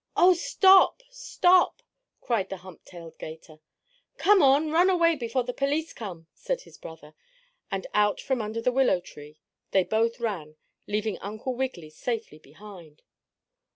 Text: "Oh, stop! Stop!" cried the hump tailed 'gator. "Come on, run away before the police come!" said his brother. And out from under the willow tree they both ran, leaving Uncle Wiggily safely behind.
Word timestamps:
"Oh, 0.17 0.33
stop! 0.33 1.03
Stop!" 1.11 1.83
cried 2.21 2.49
the 2.49 2.57
hump 2.65 2.83
tailed 2.85 3.19
'gator. 3.19 3.59
"Come 4.17 4.41
on, 4.41 4.71
run 4.71 4.89
away 4.89 5.15
before 5.15 5.43
the 5.43 5.53
police 5.53 5.93
come!" 5.93 6.25
said 6.33 6.61
his 6.61 6.79
brother. 6.79 7.13
And 7.69 7.85
out 7.93 8.19
from 8.19 8.41
under 8.41 8.61
the 8.61 8.71
willow 8.71 8.99
tree 8.99 9.37
they 9.69 9.83
both 9.83 10.19
ran, 10.19 10.55
leaving 10.87 11.19
Uncle 11.19 11.53
Wiggily 11.53 11.91
safely 11.91 12.39
behind. 12.39 13.03